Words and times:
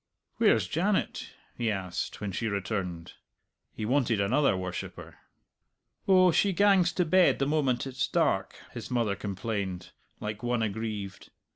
"Where's 0.37 0.67
Janet?" 0.67 1.29
he 1.55 1.69
asked 1.69 2.21
when 2.21 2.31
she 2.31 2.47
returned. 2.47 3.13
He 3.71 3.85
wanted 3.85 4.19
another 4.19 4.57
worshipper. 4.57 5.17
"Oh, 6.07 6.31
she 6.31 6.53
gangs 6.53 6.91
to 6.93 7.05
bed 7.05 7.37
the 7.37 7.45
moment 7.45 7.85
it's 7.85 8.07
dark," 8.07 8.55
his 8.71 8.89
mother 8.89 9.15
complained, 9.15 9.91
like 10.19 10.41
one 10.41 10.63
aggrieved. 10.63 11.29